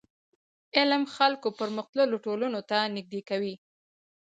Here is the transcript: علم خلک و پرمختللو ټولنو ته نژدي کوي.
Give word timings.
علم 0.77 1.03
خلک 1.15 1.41
و 1.45 1.55
پرمختللو 1.59 2.17
ټولنو 2.25 2.59
ته 2.69 2.77
نژدي 2.95 3.21
کوي. 3.29 3.55